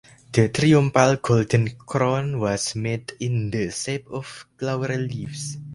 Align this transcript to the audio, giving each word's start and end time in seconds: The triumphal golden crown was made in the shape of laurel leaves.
The 0.31 0.49
triumphal 0.49 1.17
golden 1.17 1.69
crown 1.77 2.39
was 2.39 2.75
made 2.75 3.11
in 3.19 3.51
the 3.51 3.69
shape 3.69 4.07
of 4.09 4.47
laurel 4.59 4.99
leaves. 4.99 5.59